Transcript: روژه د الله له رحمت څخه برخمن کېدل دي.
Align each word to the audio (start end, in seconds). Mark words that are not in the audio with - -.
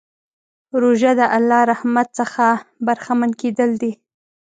روژه 0.81 1.11
د 1.19 1.21
الله 1.37 1.61
له 1.63 1.67
رحمت 1.71 2.07
څخه 2.19 2.45
برخمن 2.85 3.31
کېدل 3.41 3.71
دي. 3.81 3.91